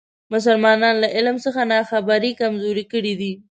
[0.33, 3.33] مسلمانان له علم څخه ناخبري کمزوري کړي دي.